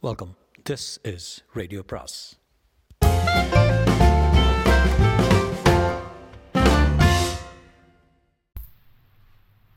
Welcome 0.00 0.36
this 0.70 0.84
is 1.02 1.44
radio 1.52 1.82
பிராஸ் 1.86 2.38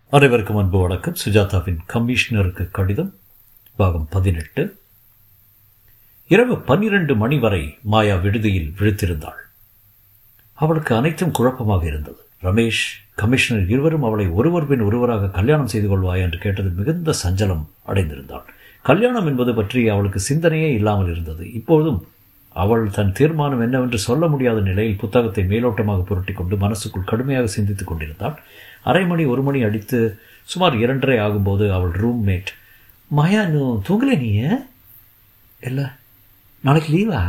அனைவருக்கும் 0.10 0.58
அன்பு 0.58 0.80
வணக்கம். 0.80 1.16
சுஜாதாவின் 1.26 1.80
கமிஷனருக்கு 1.94 2.72
கடிதம் 2.72 3.16
பாகம் 3.76 4.08
பதினெட்டு. 4.10 4.80
இரவு 6.28 6.60
பன்னிரண்டு 6.60 7.16
மணி 7.16 7.40
வரை 7.40 7.78
மாயா 7.82 8.16
விடுதியில் 8.16 8.74
விழித்திருந்தாள். 8.80 9.42
அவளுக்கு 10.54 10.96
அனைத்தும் 10.96 11.32
குழப்பமாக 11.32 11.86
இருந்தது. 11.86 12.30
ரமேஷ் 12.42 12.86
கமிஷனர் 13.16 13.70
இருவரும் 13.70 14.04
அவளை 14.04 14.28
ஒருவர் 14.28 14.68
பின் 14.68 14.82
ஒருவராக 14.82 15.30
கல்யாணம் 15.30 15.68
செய்து 15.68 15.90
கொள்வாய் 15.90 16.22
என்று 16.22 16.38
கேட்டது 16.38 16.70
மிகுந்த 16.70 17.14
சஞ்சலம் 17.24 17.66
அடைந்திருந்தாள். 17.88 18.48
கல்யாணம் 18.86 19.28
என்பது 19.32 19.52
பற்றி 19.60 19.82
அவளுக்கு 19.94 20.20
சிந்தனையே 20.30 20.70
இல்லாமல் 20.78 21.12
இருந்தது. 21.14 21.44
இப்போதும் 21.60 22.00
அவள் 22.56 22.84
தன் 22.96 23.14
தீர்மானம் 23.18 23.64
என்னவென்று 23.66 24.00
சொல்ல 24.08 24.24
முடியாத 24.32 24.60
நிலையில் 24.70 25.02
புத்தகத்தை 25.04 25.44
மேலோட்டமாக 25.52 26.02
புரட்டி 26.10 26.34
கொண்டு 26.34 26.56
மனசுக்குள் 26.64 27.10
கடுமையாக 27.12 27.52
சிந்தித்துக் 27.56 27.90
கொண்டிருந்தாள். 27.90 28.36
அரை 28.90 29.04
மணி 29.12 29.24
ஒரு 29.34 29.42
மணி 29.48 29.60
அடித்து 29.68 30.00
சுமார் 30.52 30.76
இரண்டரை 30.84 31.18
ஆகும்போது 31.26 31.66
அவள் 31.78 31.94
ரூம்மேட் 32.02 32.52
மாயா 33.12 33.42
இன்னும் 33.48 33.84
தூங்கலே 33.88 34.16
நீ 34.24 34.32
இல்லை 35.62 35.86
நாளைக்கு 36.64 36.90
லீவா 36.96 37.22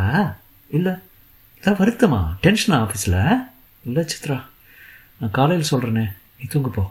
இல்லை 0.71 0.95
இதான் 1.63 1.81
வருத்தமா? 1.81 2.21
டென்ஷனா 2.45 2.77
ஆஃபீஸில் 2.85 3.21
இல்லை 3.85 4.03
சித்ரா 4.13 4.39
நான் 5.19 5.37
காலையில் 5.39 5.71
சொல்கிறேனே 5.73 6.07
நீ 6.39 6.45
தூங்குப்போ 6.55 6.85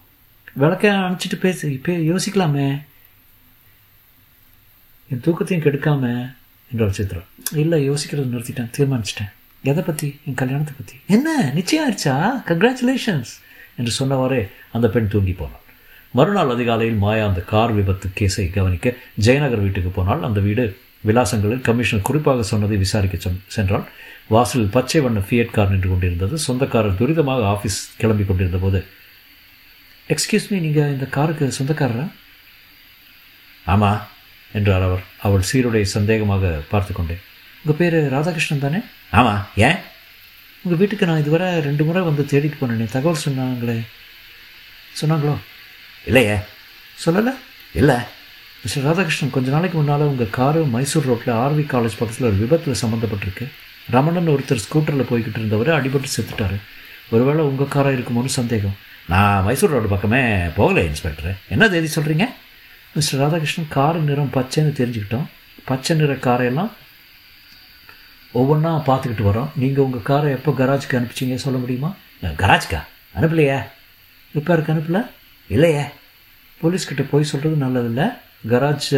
விளக்க 0.62 0.86
அணைச்சிட்டு 1.06 1.38
பேசி 1.46 1.66
இப்போ 1.78 1.94
யோசிக்கலாமே. 2.12 2.68
என் 5.12 5.24
தூக்கத்தையும் 5.26 5.64
கெடுக்காம 5.66 6.04
என்றார் 6.72 6.98
சித்ரா 6.98 7.22
இல்லை 7.62 7.78
யோசிக்கிறது 7.90 8.32
நிறுத்திட்டேன் 8.34 8.70
தீர்மானிச்சிட்டேன். 8.78 9.32
எதை 9.72 9.82
பற்றி 9.88 10.08
என் 10.28 10.38
கல்யாணத்தை 10.42 10.74
பற்றி 10.78 10.96
என்ன? 11.16 11.30
நிச்சயம் 11.58 11.84
ஆயிடுச்சா? 11.86 12.14
கங்க்ராச்சுலேஷன்ஸ் 12.50 13.32
என்று 13.80 13.92
சொன்னவாறே 13.98 14.40
அந்த 14.76 14.88
பெண் 14.94 15.10
தூங்கி 15.14 15.34
போனாள். 15.42 15.66
மறுநாள் 16.18 16.54
அதிகாலையில் 16.54 17.02
மாயா 17.04 17.26
அந்த 17.32 17.42
கார் 17.52 17.74
விபத்து 17.80 18.08
கேஸை 18.20 18.46
கவனிக்க 18.56 18.94
ஜெயநகர் 19.26 19.64
வீட்டுக்கு 19.66 19.92
போனால் 19.98 20.24
அந்த 20.30 20.40
வீடு 20.48 20.64
விலாசங்களில் 21.10 21.66
கமிஷனர் 21.68 22.08
குறிப்பாக 22.08 22.44
சொன்னதை 22.52 22.78
விசாரிக்க 22.86 23.34
சென்றால் 23.58 23.86
வாசலில் 24.34 24.74
பச்சை 24.76 25.00
வண்ண 25.06 25.20
ஃபியட் 25.28 25.54
கார் 25.58 25.72
நின்று 25.74 25.90
கொண்டிருந்தது. 25.92 26.36
சொந்தக்காரர் 26.48 27.00
துரிதமாக 27.02 27.46
ஆஃபீஸ் 27.54 27.80
கிளம்பி 28.02 28.26
கொண்டிருந்த 28.30 28.60
போது 28.66 28.82
எக்ஸ்கியூஸ் 30.16 30.50
மீ 30.52 30.58
நீங்கள் 30.66 30.92
இந்த 30.96 31.06
காருக்கு 31.18 31.54
சொந்தக்காரரா? 31.60 32.08
ஆமாம் 33.74 34.02
என்றார் 34.54 34.82
அவர். 34.82 35.04
அவள் 35.22 35.42
சீருடை 35.42 35.86
சந்தேகமாக 35.86 36.62
பார்த்து 36.70 36.94
கொண்டேன் 36.94 37.22
உங்கள் 37.66 37.92
பேர் 37.92 38.14
ராதாகிருஷ்ணன் 38.14 38.60
தானே? 38.60 38.78
ஆமாம் 39.12 39.48
ஏன்? 39.56 39.76
உங்கள் 40.62 40.80
வீட்டுக்கு 40.80 41.06
நான் 41.06 41.20
இதுவரை 41.20 41.60
ரெண்டு 41.60 41.84
முறை 41.84 42.02
வந்து 42.02 42.26
தேடிட்டு 42.30 42.64
போனேனே. 42.64 42.92
தகவல் 42.92 43.22
சொன்னாங்களே. 43.28 43.80
சொன்னாங்களோ? 45.02 45.36
இல்லையே. 46.06 46.36
சொல்லலை? 47.06 47.36
இல்லை. 47.74 47.96
மிஸ்டர் 48.64 48.84
ராதாகிருஷ்ணன் 48.84 49.30
கொஞ்ச 49.30 49.52
நாளைக்கு 49.52 49.78
முன்னால் 49.78 50.00
உங்கள் 50.00 50.30
காரு 50.30 50.64
மைசூர் 50.66 51.06
ரோட்டில் 51.06 51.34
ஆர்வி 51.34 51.64
காலேஜ் 51.66 51.98
பக்கத்தில் 52.00 52.28
ஒரு 52.28 52.36
விபத்தில் 52.36 52.76
சம்மந்தப்பட்டிருக்கு 52.82 53.48
ரமணன் 53.90 54.28
ஒருத்தர் 54.28 54.58
ஸ்கூட்டரில் 54.58 55.06
போய்கிட்டு 55.12 55.36
இருந்தவர் 55.36 55.68
அடிபட்டு 55.68 56.06
செத்துட்டாரு. 56.18 56.60
ஒருவேளை 57.10 57.44
உங்கள் 57.44 57.68
காராக 57.68 57.96
இருக்குமோன்னு 57.96 58.26
சந்தேகம். 58.26 58.78
நான் 59.08 59.44
மைசூர் 59.44 59.70
ரோடு 59.70 59.88
பக்கமே 59.88 60.22
போகலை 60.58 60.86
இன்ஸ்பெக்டர். 60.86 61.36
என்ன 61.50 61.70
தேதி 61.70 62.02
சொல்கிறீங்க 62.02 62.28
மிஸ்டர் 62.96 63.20
ராதாகிருஷ்ணன் 63.22 63.70
கார் 63.76 63.98
நிறம் 64.08 64.32
பச்சைன்னு 64.36 64.72
தெரிஞ்சுக்கிட்டோம். 64.80 65.28
பச்சை 65.68 65.94
நிற 66.00 66.14
காரையெல்லாம் 66.26 66.72
ஒவ்வொன்றா 68.40 68.72
பார்த்துக்கிட்டு 68.88 69.26
வரோம். 69.28 69.50
நீங்கள் 69.62 69.84
உங்கள் 69.86 70.06
காரை 70.10 70.30
எப்போ 70.38 70.52
கராஜுக்கு 70.60 70.98
அனுப்பிச்சிங்க 70.98 71.38
சொல்ல 71.44 71.58
முடியுமா? 71.62 71.90
கராஜ்க்கா? 72.42 72.80
அனுப்பலையே. 73.18 73.58
ரிப்பேருக்கு 74.36 74.74
அனுப்பல? 74.74 75.00
இல்லையே. 75.56 75.86
போலீஸ்கிட்ட 76.62 77.04
போய் 77.12 77.30
சொல்கிறது 77.32 77.58
நல்லதில்லை. 77.66 78.08
கராஜ் 78.54 78.92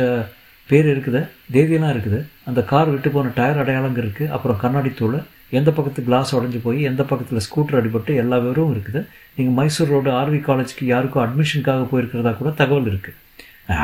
பேர் 0.70 0.88
இருக்குது 0.94 1.22
தேதியெல்லாம் 1.56 1.94
இருக்குது. 1.96 2.20
அந்த 2.50 2.60
கார் 2.72 2.92
விட்டு 2.94 3.10
போன 3.16 3.34
டயர் 3.40 3.62
அடையாளங்க 3.64 4.00
இருக்குது 4.06 4.32
அப்புறம் 4.36 4.62
கண்ணாடி 4.64 4.92
தூள். 5.02 5.18
எந்த 5.60 5.70
பக்கத்து 5.78 6.04
கிளாஸ் 6.08 6.36
உடஞ்சி 6.38 6.62
போய் 6.68 6.80
எந்த 6.92 7.02
பக்கத்தில் 7.10 7.46
ஸ்கூட்டர் 7.48 7.80
அடிபட்டு 7.80 8.14
எல்லா 8.24 8.40
விவரமும் 8.46 8.74
இருக்குது. 8.76 9.02
நீங்கள் 9.36 9.58
மைசூர் 9.60 9.94
ரோடு 9.96 10.12
ஆர்வி 10.22 10.40
காலேஜுக்கு 10.48 10.88
யாருக்கும் 10.94 11.24
அட்மிஷனுக்காக 11.26 11.86
போயிருக்கிறதா 11.92 12.34
கூட 12.40 12.52
தகவல் 12.62 12.90
இருக்குது 12.94 13.20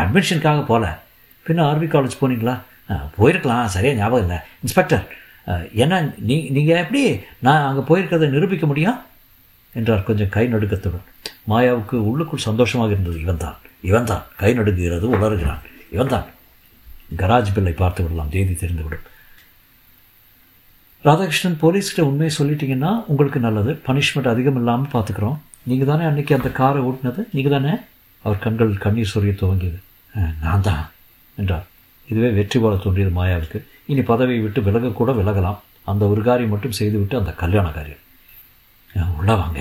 அட்மிஷனுக்காக 0.01 0.61
போகல 0.71 0.87
பின்ன 1.47 1.63
ஆர்வி 1.69 1.87
காலேஜ் 1.93 2.19
போனீங்களா? 2.21 2.55
போயிருக்கலாம். 3.17 3.65
சரியாக 3.75 3.99
ஞாபகம் 4.01 4.23
இல்லை. 4.25 4.37
இன்ஸ்பெக்டர் 4.63 5.03
என்ன 5.83 5.99
நீ 6.29 6.35
நீங்கள் 6.55 6.81
எப்படி 6.83 7.01
நான் 7.45 7.67
அங்கே 7.67 7.83
போயிருக்கிறத 7.89 8.29
நிரூபிக்க 8.35 8.65
முடியும்? 8.71 8.97
என்றார் 9.79 10.07
கொஞ்சம் 10.09 10.31
கை 10.35 10.43
நடுக்கத்துடன். 10.53 11.05
மாயாவுக்கு 11.51 11.95
உள்ளுக்குள் 12.09 12.47
சந்தோஷமாக 12.49 12.93
இருந்தது. 12.95 13.17
இவன் 13.25 13.41
தான். 13.43 13.57
இவன் 13.89 14.09
தான். 14.11 14.23
கை 14.41 14.51
நடுங்குகிறது 14.59 15.05
உளறுகிறான். 15.15 15.61
இவன் 15.95 16.11
தான். 16.13 16.27
கராஜ் 17.21 17.53
பில்லை 17.55 17.73
பார்த்து 17.83 18.03
விடலாம். 18.03 18.31
தேதி 18.35 18.55
தெரிந்துவிடும். 18.63 19.05
ராதாகிருஷ்ணன் 21.07 21.59
போலீஸ்கிட்ட 21.61 22.01
உண்மையை 22.09 22.31
சொல்லிட்டீங்கன்னா 22.39 22.91
உங்களுக்கு 23.11 23.39
நல்லது. 23.45 23.71
பனிஷ்மெண்ட் 23.87 24.31
அதிகம் 24.33 24.59
இல்லாமல் 24.61 24.93
பார்த்துக்குறோம். 24.95 25.37
நீங்கள் 25.69 25.89
தானே 25.91 26.03
அன்றைக்கி 26.09 26.33
அந்த 26.37 26.49
காரை 26.59 26.81
ஓட்டினது? 26.89 27.21
நீங்கள் 27.35 27.55
தானே 27.55 27.73
அவர் 28.25 28.43
கண்கள் 28.45 28.71
கண்ணீர் 28.85 29.11
சொரிய 29.13 29.33
துவங்கியது 29.41 29.79
நான் 30.45 30.65
தான் 30.67 30.83
என்றார். 31.37 31.65
இதுவே 32.07 32.29
வெற்றி 32.37 32.57
போல 32.63 32.75
தோன்றியது 32.83 33.11
மாயாவுக்கு. 33.17 33.59
இனி 33.91 34.01
பதவியை 34.11 34.41
விட்டு 34.45 34.59
விலகக்கூட 34.67 35.11
விலகலாம். 35.19 35.59
அந்த 35.91 36.03
ஒரு 36.11 36.21
காரியம் 36.27 36.53
மட்டும் 36.53 36.77
செய்துவிட்டு 36.79 37.15
அந்த 37.19 37.31
கல்யாண 37.41 37.67
காரியம். 37.77 38.03
உள்ளே 39.19 39.35
வாங்க 39.41 39.59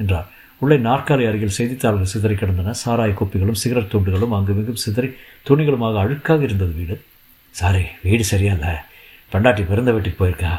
என்றார். 0.00 0.28
உள்ளே 0.62 0.76
நாற்காலி 0.86 1.24
அருகில் 1.28 1.56
செய்தித்தாள்கள் 1.58 2.12
சிதறி 2.12 2.34
கிடந்தன. 2.40 2.74
சாராய 2.82 3.12
கோப்பிகளும் 3.18 3.60
சிகரெட் 3.62 3.92
துண்டுகளும் 3.94 4.34
அங்குமிங்கும் 4.38 4.82
சிதறி 4.84 5.10
துணிகளுமாக 5.48 6.00
அழுக்காக 6.04 6.42
இருந்தது 6.48 6.74
வீடு. 6.80 6.96
சாரி 7.54 7.84
வீடு 8.06 8.24
சரியா 8.32 8.52
இல்லை 8.58 8.74
பெண்டாட்டி 9.32 9.62
பிறந்த 9.70 9.90
வீட்டுக்கு 9.94 10.20
போயிருக்கா? 10.20 10.52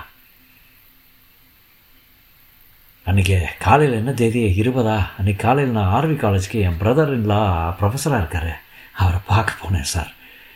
அன்றைக்கி 3.12 3.38
காலையில் 3.60 3.98
என்ன 3.98 4.12
தேதி? 4.12 4.62
இருபதா? 4.62 5.06
அன்றைக்கி 5.20 5.36
காலையில் 5.36 5.74
நான் 5.74 5.90
ஆர்வி 5.94 6.16
காலேஜ்க்கு 6.16 6.52
என் 6.52 6.78
பிரதர் 6.80 7.10
இன்லா 7.16 7.40
ப்ரொஃபஸராக 7.80 8.18
இருக்கார். 8.18 8.62
அவரை 8.94 9.20
பார்க்க 9.28 9.54
போனேன் 9.64 9.90
சார் 9.94 10.14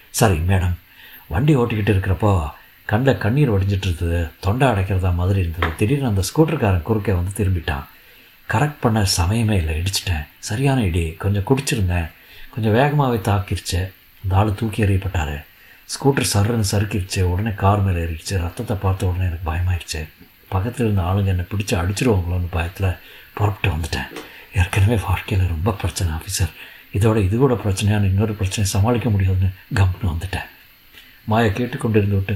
சரி 0.10 0.38
மேடம் 0.38 0.76
வண்டி 1.28 1.56
ஓட்டிக்கிட்டு 1.56 1.94
இருக்கிறப்போ 1.96 2.52
கண்ணில் 2.86 3.18
கண்ணீர் 3.18 3.52
வடிஞ்சிட்டு 3.52 3.88
இருந்தது. 3.88 4.28
தொண்டை 4.40 4.68
அடைக்கிறதா 4.68 5.14
மாதிரி 5.14 5.40
இருந்தது. 5.40 5.76
திடீர்னு 5.76 6.08
அந்த 6.08 6.22
ஸ்கூட்டருக்காரன் 6.22 6.82
குறுக்கே 6.82 7.14
வந்து 7.14 7.44
திரும்பிட்டான். 7.44 7.86
கரெக்ட் 8.50 8.82
பண்ண 8.82 9.06
சமயமே 9.18 9.52
இல்லை. 9.52 9.82
இடிச்சிட்டேன். 9.82 10.28
சரியான 10.40 10.82
இடி. 10.82 11.12
கொஞ்சம் 11.12 11.44
குடிச்சிருந்தேன். 11.44 12.12
கொஞ்சம் 12.56 12.74
வேகமாகவே 12.74 13.20
தாக்கிருச்சு. 13.32 13.92
அந்த 14.24 14.36
ஆள் 14.36 14.54
தூக்கி 14.54 14.84
எறியப்பட்டார். 14.84 15.46
ஸ்கூட்டர் 15.96 16.32
சருன்னு 16.34 16.64
சறுக்கிருச்சு. 16.72 17.22
உடனே 17.22 17.52
கார் 17.56 17.82
மேலே 17.82 18.00
ஏறிடுச்சு. 18.00 18.38
ரத்தத்தை 18.38 18.78
பார்த்த 18.82 19.06
உடனே 19.06 19.24
எனக்கு 19.24 19.52
பயமாயிடுச்சு 19.52 20.08
பக்கத்தில் 20.56 20.86
இருந்த 20.88 21.04
ஆளுங்க 21.10 21.34
என்னை 21.36 21.46
பிடிச்சி 21.52 21.74
அடிச்சிருவாங்களோன்னு 21.82 22.50
பயத்தில் 22.58 22.90
புறப்பட்டு 23.38 23.70
வந்துட்டேன். 23.76 24.10
ஏற்கனவே 24.62 24.98
வாழ்க்கையில் 25.08 25.54
ரொம்ப 25.54 25.70
பிரச்சனை 25.82 26.10
ஆஃபீஸர் 26.18 26.52
இதோட 26.98 27.18
இது 27.28 27.36
கூட 27.44 27.54
பிரச்சனையான 27.64 28.08
இன்னொரு 28.12 28.34
பிரச்சனையை 28.40 28.68
சமாளிக்க 28.74 29.08
முடியாதுன்னு 29.14 29.50
கம்னு 29.80 30.08
வந்துட்டேன். 30.12 30.50
மாயா 31.32 31.50
கேட்டுக்கொண்டிருந்து 31.58 32.18
விட்டு 32.20 32.36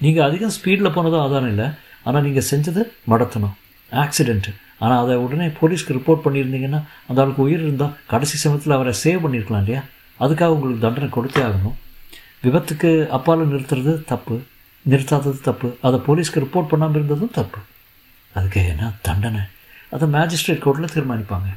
நீங்கள் 0.00 0.26
அதிகம் 0.26 0.52
ஸ்பீடில் 0.56 0.94
போனதும் 0.96 1.22
ஆதாரம் 1.26 1.50
இல்லை. 1.52 1.68
ஆனால் 2.06 2.24
நீங்கள் 2.26 2.46
செஞ்சது 2.50 2.82
மடத்தணும் 3.12 3.54
ஆக்சிடெண்ட்டு 3.92 4.52
ஆனால் 4.82 5.00
அதை 5.02 5.14
உடனே 5.24 5.46
போலீஸ்க்கு 5.58 5.96
ரிப்போர்ட் 5.96 6.24
பண்ணியிருந்தீங்கன்னா 6.24 6.80
அந்த 7.08 7.22
ஆளுக்கு 7.22 7.42
உயிர் 7.46 7.64
இருந்தால் 7.66 7.94
கடைசி 8.12 8.36
சமயத்தில் 8.42 8.76
அவரை 8.76 8.92
சேவ் 9.04 9.22
பண்ணியிருக்கலாம் 9.24 9.62
இல்லையா? 9.64 9.80
அதுக்காக 10.24 10.54
உங்களுக்கு 10.56 10.84
தண்டனை 10.84 11.08
கொடுத்தே 11.16 11.40
ஆகணும். 11.48 11.76
விபத்துக்கு 12.44 12.90
அப்பால் 13.16 13.50
நிறுத்துறது 13.52 13.94
தப்பு. 14.12 14.36
நிறுத்தாதது 14.90 15.40
தப்பு. 15.40 15.76
அதை 15.82 16.00
போலீஸ்க்கு 16.06 16.42
ரிப்போர்ட் 16.44 16.68
பண்ணாமல் 16.68 16.94
இருந்ததும் 16.94 17.30
தப்பு. 17.30 17.58
அதுக்கு 18.32 18.68
என்ன 18.68 18.92
தண்டனை? 19.02 19.40
அதை 19.90 20.08
மேஜிஸ்ட்ரேட் 20.08 20.62
கோர்ட்டில் 20.64 20.94
தீர்மானிப்பாங்க. 20.94 21.48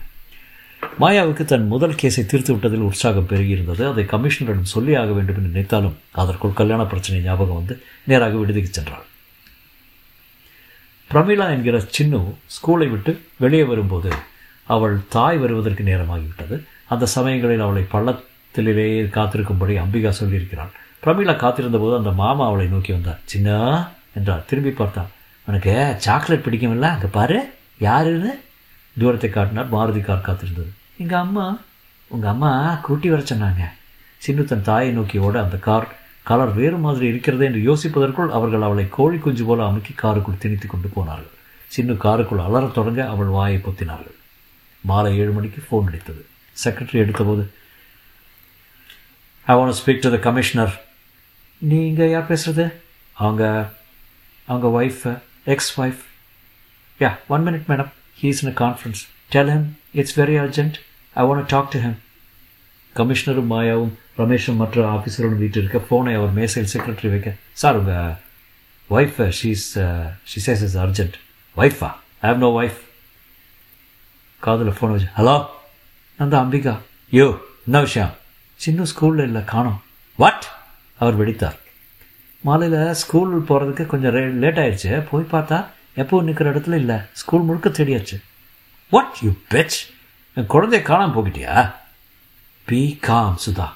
மாயாவுக்கு 1.00 1.45
தன் 1.45 1.68
முதல் 1.68 1.91
கேஸை 1.91 2.25
தீர்த்து 2.25 2.56
விட்டதில் 2.56 2.88
உற்சாகம் 2.89 3.27
பெருகியிருந்தது 3.29 3.91
அதை 3.91 4.03
கமிஷனரிடம் 4.03 4.62
சொல்லி 4.62 4.95
ஆக 4.95 5.12
வேண்டும் 5.12 5.35
என்று 5.35 5.47
நினைத்தாலும் 5.47 5.97
அதற்குள் 6.12 6.53
கல்யாண 6.53 6.85
பிரச்சனை 6.85 7.23
ஞாபகம் 7.23 7.56
வந்து 7.56 7.83
நேராக 8.03 8.38
விடுதிக்கு 8.38 8.81
சென்றாள். 8.81 9.06
பிரமிளா 11.12 11.50
என்கிற 11.50 11.77
சின்னு 11.97 12.33
ஸ்கூலை 12.47 12.89
விட்டு 12.89 13.21
வெளியே 13.38 13.63
வரும்போது 13.63 14.13
அவள் 14.63 15.00
தாய் 15.09 15.38
வருவதற்கு 15.38 15.83
நேரமாகிவிட்டது. 15.83 16.63
அந்த 16.88 17.06
சமயங்களில் 17.06 17.59
அவளை 17.59 17.83
பள்ளத்திலேயே 17.91 19.03
காத்திருக்கும்படி 19.03 19.75
அம்பிகா 19.83 20.13
சொல்லியிருக்கிறாள். 20.19 20.71
பிரமிளா 21.03 21.33
காத்திருந்தபோது 21.33 21.98
அந்த 21.98 22.12
மாமா 22.12 22.45
அவளை 22.45 22.68
நோக்கி 22.68 22.92
வந்தார். 22.92 23.19
சின்ன 23.24 23.88
என்றார். 24.13 24.45
திரும்பி 24.45 24.71
பார்த்தான். 24.71 25.09
உனக்கு 25.45 25.95
சாக்லேட் 25.98 26.45
பிடிக்கும்ல 26.45 26.81
அங்கே 26.81 27.06
பாரு. 27.06 27.53
யாருன்னு? 27.80 28.39
தூரத்தை 29.00 29.30
காட்டினார். 29.30 29.74
மாருதி 29.74 30.01
கார் 30.01 30.25
காத்திருந்தது. 30.27 30.71
எங்கள் 30.98 31.19
அம்மா? 31.19 31.57
உங்கள் 32.07 32.30
அம்மா 32.30 32.74
கூட்டி 32.74 33.09
வர 33.09 33.21
சொன்னாங்க. 33.21 33.63
சின்னு 34.25 34.44
தன் 34.44 34.62
தாயை 34.62 34.92
நோக்கி 34.92 35.18
ஓட 35.18 35.44
அந்த 35.44 35.57
கார் 35.57 35.88
கலர் 36.24 36.53
வேறு 36.53 36.77
மாதிரி 36.77 37.07
இருக்கிறது 37.07 37.45
என்று 37.45 37.62
யோசிப்பதற்குள் 37.69 38.30
அவர்கள் 38.30 38.62
அவளை 38.62 38.89
கோழி 38.89 39.18
குஞ்சு 39.18 39.45
போல 39.45 39.65
அமுக்கி 39.65 39.94
காருக்குள் 39.94 40.38
திணித்து 40.38 40.68
கொண்டு 40.68 40.88
போனார்கள். 40.88 41.31
சின்ன 41.68 41.94
காருக்குள் 41.94 42.39
அலறத் 42.39 42.74
தொடங்க 42.74 43.09
அவள் 43.09 43.25
வாயை 43.25 43.62
பொத்தினார்கள். 43.63 44.18
மாலை 44.81 45.18
ஏழு 45.18 45.31
மணிக்கு 45.31 45.63
ஃபோன் 45.68 45.89
அடித்தது. 45.89 46.21
Secretary 46.63 47.00
எடுத்தபோது 47.03 47.44
I 49.45 49.56
want 49.56 49.74
speak 49.86 50.00
to 50.00 50.09
the 50.09 50.18
commissioner 50.18 50.81
நீங்கள் 51.69 52.11
யார் 52.11 52.29
பேசுகிறது 52.29 52.63
அவங்க 53.13 53.43
அவங்க 54.47 54.67
wife 54.79 55.01
ex 55.53 55.73
wife 55.81 55.99
yeah 56.99 57.09
one 57.33 57.43
minute 57.47 57.67
madam 57.71 57.91
he's 58.21 58.39
in 58.43 58.49
a 58.51 58.55
conference 58.61 59.01
tell 59.33 59.51
him 59.55 59.67
it's 59.99 60.15
very 60.19 60.37
urgent 60.45 60.77
I 61.15 61.25
want 61.29 61.45
talk 61.53 61.69
to 61.73 61.79
him 61.79 61.97
கமிஷனரும் 62.95 63.51
மாயாவும் 63.51 63.91
ரமேஷும் 64.17 64.57
மற்ற 64.61 64.85
ஆஃபீஸர்களும் 64.95 65.41
வீட்டில் 65.43 65.61
இருக்க 65.63 65.81
ஃபோனை 65.89 66.13
அவர் 66.19 66.31
மேசையில் 66.39 66.71
செக்ரட்டரி 66.73 67.09
வைக்க. 67.09 67.33
சார் 67.61 67.77
உங்கள் 67.81 68.15
wife 68.89 69.19
she's 69.39 69.67
she 70.31 70.41
says 70.45 70.63
is 70.67 70.77
urgent 70.85 71.15
ஒய்ஃபா 71.55 71.89
ஐ 72.23 72.27
ஹவ் 72.31 72.41
நோ 72.45 72.49
ஒய்ஃப் 72.61 72.79
காதில் 74.39 74.73
ஃபோன் 74.79 74.93
வச்சு 74.95 75.09
ஹலோ 75.19 75.35
நான் 76.19 76.33
தான் 76.33 76.43
அம்பிகா. 76.45 76.75
யோ 77.11 77.27
என்ன 77.65 77.81
விஷயம். 77.87 78.11
சின்ன 78.55 78.85
ஸ்கூலில் 78.93 79.27
இல்லை 79.29 79.43
காணோம். 79.43 79.79
வாட் 80.19 80.47
அவர் 81.01 81.19
வெடித்தார். 81.19 81.57
மாலையில் 82.48 82.94
ஸ்கூல் 83.01 83.31
போகிறதுக்கு 83.50 83.86
கொஞ்சம் 83.94 84.13
ரே 84.15 84.24
லேட் 84.44 84.59
ஆயிடுச்சு. 84.63 84.92
போய் 85.12 85.31
பார்த்தா 85.31 85.59
எப்போ 86.01 86.21
நிற்கிற 86.27 86.51
இடத்துல 86.53 86.75
இல்லை. 86.83 86.98
ஸ்கூல் 87.21 87.48
முழுக்க 87.48 87.69
தேடியாச்சு. 87.69 88.18
வாட் 88.94 89.18
யூ 89.24 89.31
பெச் 89.53 89.77
என் 90.38 90.50
குழந்தைய 90.53 90.81
காணாமல் 90.89 91.15
போகிட்டியா? 91.15 91.56
B 92.69 92.81
com 93.07 93.38
Sudha. 93.45 93.68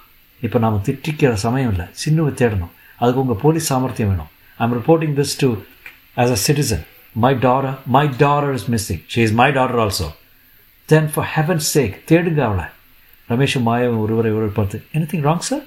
இப்போ 0.46 0.58
நாம் 0.64 0.82
திட்டிக்கிற 0.88 1.34
சமயம் 1.46 1.72
இல்லை. 1.74 1.86
சின்னுவை 2.04 2.32
தேடணும். 2.42 2.74
அதுக்கு 3.02 3.22
உங்கள் 3.24 3.42
போலீஸ் 3.44 3.70
சாமர்த்தியம் 3.72 4.12
வேணும். 4.12 4.32
I'm 4.64 4.76
reporting 4.80 5.16
this 5.20 5.36
to 5.42 5.50
as 6.22 6.34
a 6.36 6.40
citizen 6.48 6.84
my 7.24 7.34
daughter 7.46 7.78
my 7.96 8.06
daughter 8.24 8.56
is 8.60 8.68
missing 8.74 9.04
she 9.14 9.22
is 9.28 9.36
my 9.42 9.50
daughter 9.58 9.82
also 9.86 10.10
then 10.90 11.10
for 11.14 11.30
heaven 11.36 11.64
sake 11.74 11.96
தேடுங்க 12.10 12.42
அவளை. 12.50 12.68
ரமேஷும் 13.30 13.68
மாயாவும் 13.70 14.04
ஒருவரை 14.06 14.32
ஒருவர் 14.38 14.58
பார்த்து 14.60 14.78
எனி 14.94 15.06
திங் 15.12 15.26
ராங் 15.30 15.48
சார் 15.52 15.66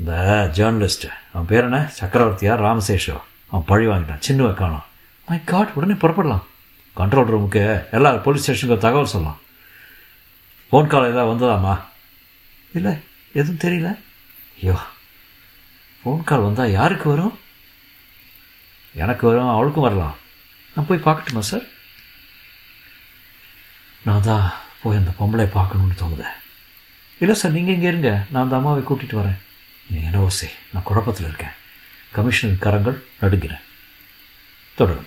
இந்த 0.00 0.12
ஜேர்னலிஸ்ட்டு 0.56 1.08
அவன் 1.32 1.48
பேர் 1.50 1.66
என்ன 1.68 1.78
சக்கரவர்த்தியா? 1.98 2.52
ராமசேஷோ? 2.66 3.16
அவன் 3.50 3.66
பழி 3.70 3.86
வாங்கிட்டான். 3.86 4.22
சின்ன 4.26 4.52
காணும். 4.60 4.86
மை 5.28 5.38
காட் 5.50 5.74
உடனே 5.78 5.94
புறப்படலாம். 6.02 6.44
கண்ட்ரோல் 6.98 7.30
ரூமுக்கு 7.32 7.62
எல்லா 7.96 8.10
போலீஸ் 8.26 8.44
ஸ்டேஷனுக்கு 8.44 8.84
தகவல் 8.84 9.12
சொல்லலாம். 9.14 9.40
ஃபோன் 10.70 10.90
கால் 10.92 11.10
ஏதாவது 11.10 11.30
வந்ததாம்மா? 11.32 11.74
இல்லை 12.78 12.92
எதுவும் 13.40 13.62
தெரியல. 13.64 13.90
ஐயோ 14.60 14.76
ஃபோன் 16.00 16.24
கால் 16.30 16.46
வந்தால் 16.46 16.74
யாருக்கு 16.78 17.06
வரும்? 17.12 17.36
எனக்கு 19.02 19.24
வரும் 19.28 19.52
அவளுக்கும் 19.56 19.86
வரலாம். 19.88 20.16
நான் 20.74 20.88
போய் 20.88 21.06
பார்க்கட்டுமா 21.06 21.44
சார் 21.50 21.66
நான் 24.06 24.26
தான் 24.30 24.46
போய் 24.82 25.00
அந்த 25.02 25.12
பொம்பளை 25.20 25.48
பார்க்கணுன்னு 25.58 26.00
தோணுது. 26.02 26.28
இல்லை 27.22 27.34
சார் 27.40 27.56
நீங்கள் 27.58 27.74
இங்கே 27.74 27.88
இருங்க. 27.92 28.12
நான் 28.30 28.44
அந்த 28.44 28.58
அம்மாவை 28.58 28.82
கூட்டிகிட்டு 28.82 29.20
வரேன். 29.22 29.38
என்ன 29.88 30.18
ஓசை 30.18 30.50
நான் 30.72 30.82
குழப்பத்தில் 30.82 31.26
இருக்கேன். 31.26 31.56
கமிஷனர் 32.10 32.58
கரங்கள் 32.58 33.04
நடுங்கிறேன் 33.20 33.64
தொடரும். 34.74 35.06